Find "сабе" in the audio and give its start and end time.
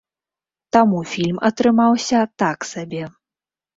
2.73-3.03